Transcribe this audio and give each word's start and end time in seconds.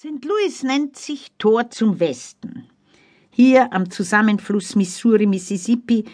St. 0.00 0.24
Louis 0.24 0.62
nennt 0.62 0.96
sich 0.96 1.30
Tor 1.36 1.68
zum 1.68 2.00
Westen. 2.00 2.64
Hier 3.28 3.70
am 3.70 3.90
Zusammenfluss 3.90 4.74
Missouri-Mississippi 4.74 6.06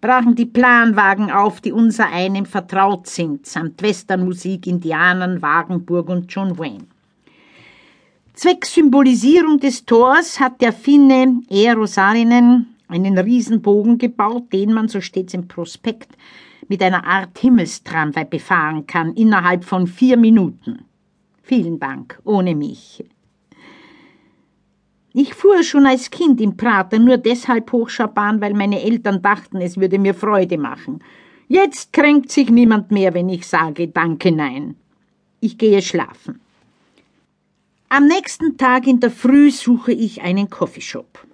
brachen 0.00 0.34
die 0.34 0.44
Planwagen 0.44 1.30
auf, 1.30 1.60
die 1.60 1.70
unser 1.70 2.08
einem 2.08 2.46
vertraut 2.46 3.06
sind, 3.06 3.46
samt 3.46 3.80
Westernmusik, 3.80 4.66
Indianern, 4.66 5.40
Wagenburg 5.40 6.08
und 6.08 6.34
John 6.34 6.58
Wayne. 6.58 6.88
Zwecks 8.34 8.74
Symbolisierung 8.74 9.60
des 9.60 9.84
Tors 9.84 10.40
hat 10.40 10.60
der 10.60 10.72
Finne 10.72 11.40
E. 11.48 11.70
Rosarinen 11.70 12.74
einen 12.88 13.16
Riesenbogen 13.16 13.98
gebaut, 13.98 14.52
den 14.52 14.72
man, 14.72 14.88
so 14.88 15.00
steht's 15.00 15.34
im 15.34 15.46
Prospekt, 15.46 16.10
mit 16.66 16.82
einer 16.82 17.06
Art 17.06 17.38
Himmelstramway 17.38 18.24
befahren 18.24 18.88
kann, 18.88 19.14
innerhalb 19.14 19.64
von 19.64 19.86
vier 19.86 20.16
Minuten. 20.16 20.80
Vielen 21.44 21.78
Dank, 21.78 22.20
ohne 22.24 22.56
mich. 22.56 23.04
Ich 25.20 25.34
fuhr 25.34 25.64
schon 25.64 25.84
als 25.84 26.12
Kind 26.12 26.40
im 26.40 26.56
Prater 26.56 27.00
nur 27.00 27.16
deshalb 27.16 27.72
Hochschabahn, 27.72 28.40
weil 28.40 28.54
meine 28.54 28.80
Eltern 28.80 29.20
dachten, 29.20 29.60
es 29.60 29.76
würde 29.76 29.98
mir 29.98 30.14
Freude 30.14 30.58
machen. 30.58 31.02
Jetzt 31.48 31.92
kränkt 31.92 32.30
sich 32.30 32.50
niemand 32.50 32.92
mehr, 32.92 33.12
wenn 33.14 33.28
ich 33.28 33.44
sage 33.44 33.88
Danke, 33.88 34.30
nein. 34.30 34.76
Ich 35.40 35.58
gehe 35.58 35.82
schlafen. 35.82 36.38
Am 37.88 38.06
nächsten 38.06 38.56
Tag 38.58 38.86
in 38.86 39.00
der 39.00 39.10
Früh 39.10 39.50
suche 39.50 39.90
ich 39.90 40.22
einen 40.22 40.50
Coffeeshop. 40.50 41.26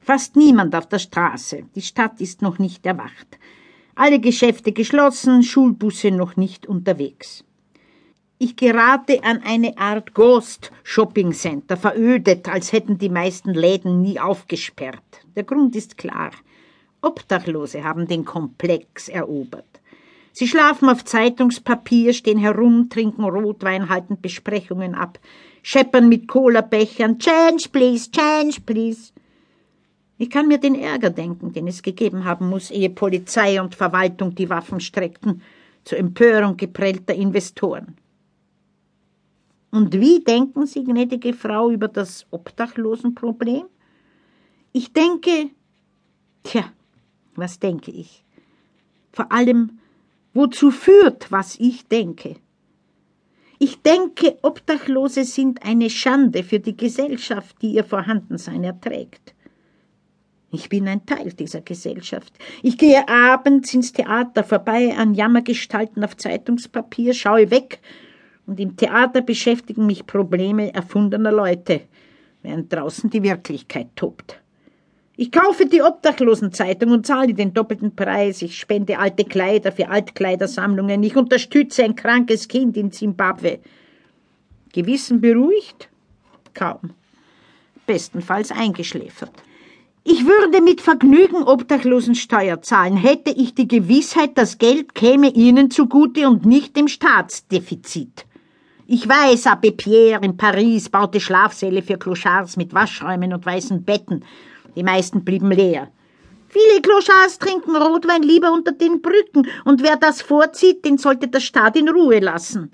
Fast 0.00 0.34
niemand 0.34 0.74
auf 0.74 0.88
der 0.88 0.98
Straße. 0.98 1.66
Die 1.76 1.82
Stadt 1.82 2.20
ist 2.20 2.42
noch 2.42 2.58
nicht 2.58 2.84
erwacht. 2.84 3.38
Alle 3.94 4.18
Geschäfte 4.18 4.72
geschlossen, 4.72 5.44
Schulbusse 5.44 6.10
noch 6.10 6.36
nicht 6.36 6.66
unterwegs. 6.66 7.44
Ich 8.38 8.56
gerate 8.56 9.22
an 9.22 9.42
eine 9.44 9.78
Art 9.78 10.12
Ghost 10.12 10.72
Shopping 10.82 11.32
Center, 11.32 11.76
verödet, 11.76 12.48
als 12.48 12.72
hätten 12.72 12.98
die 12.98 13.08
meisten 13.08 13.54
Läden 13.54 14.02
nie 14.02 14.18
aufgesperrt. 14.18 15.02
Der 15.36 15.44
Grund 15.44 15.76
ist 15.76 15.96
klar. 15.96 16.32
Obdachlose 17.00 17.84
haben 17.84 18.08
den 18.08 18.24
Komplex 18.24 19.08
erobert. 19.08 19.80
Sie 20.32 20.48
schlafen 20.48 20.88
auf 20.88 21.04
Zeitungspapier, 21.04 22.12
stehen 22.12 22.38
herum, 22.38 22.88
trinken 22.88 23.22
Rotwein, 23.22 23.88
halten 23.88 24.20
Besprechungen 24.20 24.96
ab, 24.96 25.20
scheppern 25.62 26.08
mit 26.08 26.26
Colabechern. 26.26 27.20
Change, 27.20 27.68
please, 27.70 28.10
change, 28.10 28.60
please. 28.66 29.12
Ich 30.18 30.28
kann 30.28 30.48
mir 30.48 30.58
den 30.58 30.74
Ärger 30.74 31.10
denken, 31.10 31.52
den 31.52 31.68
es 31.68 31.82
gegeben 31.82 32.24
haben 32.24 32.48
muss, 32.48 32.72
ehe 32.72 32.90
Polizei 32.90 33.62
und 33.62 33.76
Verwaltung 33.76 34.34
die 34.34 34.50
Waffen 34.50 34.80
streckten, 34.80 35.40
zur 35.84 35.98
Empörung 35.98 36.56
geprellter 36.56 37.14
Investoren. 37.14 37.96
Und 39.74 39.92
wie 39.98 40.22
denken 40.22 40.66
Sie, 40.66 40.84
gnädige 40.84 41.32
Frau, 41.32 41.68
über 41.68 41.88
das 41.88 42.26
Obdachlosenproblem? 42.30 43.64
Ich 44.70 44.92
denke, 44.92 45.50
tja, 46.44 46.72
was 47.34 47.58
denke 47.58 47.90
ich? 47.90 48.22
Vor 49.10 49.32
allem, 49.32 49.80
wozu 50.32 50.70
führt, 50.70 51.32
was 51.32 51.58
ich 51.58 51.88
denke? 51.88 52.36
Ich 53.58 53.82
denke, 53.82 54.38
Obdachlose 54.42 55.24
sind 55.24 55.64
eine 55.64 55.90
Schande 55.90 56.44
für 56.44 56.60
die 56.60 56.76
Gesellschaft, 56.76 57.56
die 57.60 57.72
ihr 57.72 57.84
Vorhandensein 57.84 58.62
erträgt. 58.62 59.34
Ich 60.52 60.68
bin 60.68 60.86
ein 60.86 61.04
Teil 61.04 61.32
dieser 61.32 61.62
Gesellschaft. 61.62 62.32
Ich 62.62 62.78
gehe 62.78 63.08
abends 63.08 63.74
ins 63.74 63.92
Theater 63.92 64.44
vorbei 64.44 64.94
an 64.96 65.14
Jammergestalten 65.14 66.04
auf 66.04 66.16
Zeitungspapier, 66.16 67.12
schaue 67.12 67.50
weg 67.50 67.80
und 68.46 68.60
im 68.60 68.76
Theater 68.76 69.20
beschäftigen 69.22 69.86
mich 69.86 70.06
Probleme 70.06 70.72
erfundener 70.74 71.32
Leute, 71.32 71.82
während 72.42 72.72
draußen 72.72 73.10
die 73.10 73.22
Wirklichkeit 73.22 73.88
tobt. 73.96 74.40
Ich 75.16 75.30
kaufe 75.30 75.66
die 75.66 75.80
Obdachlosenzeitung 75.80 76.90
und 76.90 77.06
zahle 77.06 77.34
den 77.34 77.54
doppelten 77.54 77.94
Preis. 77.94 78.42
Ich 78.42 78.58
spende 78.58 78.98
alte 78.98 79.24
Kleider 79.24 79.70
für 79.70 79.88
Altkleidersammlungen. 79.88 81.02
Ich 81.04 81.16
unterstütze 81.16 81.84
ein 81.84 81.94
krankes 81.94 82.48
Kind 82.48 82.76
in 82.76 82.90
Zimbabwe. 82.90 83.60
Gewissen 84.72 85.20
beruhigt? 85.20 85.88
Kaum. 86.52 86.90
Bestenfalls 87.86 88.50
eingeschläfert. 88.50 89.30
Ich 90.02 90.26
würde 90.26 90.60
mit 90.60 90.80
Vergnügen 90.80 91.44
Obdachlosensteuer 91.44 92.60
zahlen, 92.60 92.96
hätte 92.96 93.30
ich 93.30 93.54
die 93.54 93.68
Gewissheit, 93.68 94.36
das 94.36 94.58
Geld 94.58 94.94
käme 94.94 95.30
Ihnen 95.30 95.70
zugute 95.70 96.28
und 96.28 96.44
nicht 96.44 96.76
dem 96.76 96.88
Staatsdefizit. 96.88 98.26
Ich 98.86 99.08
weiß, 99.08 99.46
Abbé 99.46 99.70
Pierre 99.70 100.22
in 100.22 100.36
Paris 100.36 100.90
baute 100.90 101.18
Schlafsäle 101.18 101.80
für 101.80 101.96
Clochards 101.96 102.58
mit 102.58 102.74
Waschräumen 102.74 103.32
und 103.32 103.46
weißen 103.46 103.82
Betten. 103.82 104.22
Die 104.76 104.82
meisten 104.82 105.24
blieben 105.24 105.50
leer. 105.50 105.90
Viele 106.48 106.82
Clochards 106.82 107.38
trinken 107.38 107.76
Rotwein 107.76 108.22
lieber 108.22 108.52
unter 108.52 108.72
den 108.72 109.00
Brücken, 109.00 109.48
und 109.64 109.82
wer 109.82 109.96
das 109.96 110.20
vorzieht, 110.20 110.84
den 110.84 110.98
sollte 110.98 111.28
der 111.28 111.40
Staat 111.40 111.76
in 111.76 111.88
Ruhe 111.88 112.20
lassen. 112.20 112.72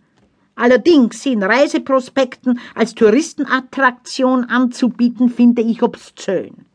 Allerdings 0.56 1.24
in 1.26 1.44
Reiseprospekten 1.44 2.58
als 2.74 2.96
Touristenattraktion 2.96 4.46
anzubieten, 4.46 5.28
finde 5.28 5.62
ich 5.62 5.80
obszön. 5.80 6.66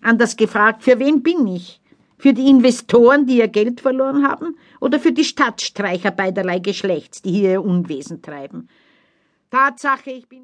Anders 0.00 0.36
gefragt, 0.36 0.84
für 0.84 1.00
wen 1.00 1.24
bin 1.24 1.44
ich? 1.48 1.80
Für 2.18 2.32
die 2.34 2.50
Investoren, 2.50 3.26
die 3.26 3.38
ihr 3.38 3.48
Geld 3.48 3.80
verloren 3.80 4.26
haben, 4.26 4.56
oder 4.80 4.98
für 4.98 5.12
die 5.12 5.24
Stadtstreicher 5.24 6.10
beiderlei 6.10 6.58
Geschlechts, 6.58 7.22
die 7.22 7.30
hier 7.30 7.50
ihr 7.52 7.64
Unwesen 7.64 8.20
treiben? 8.22 8.68
Tatsache, 9.50 10.10
ich 10.10 10.28
bin 10.28 10.36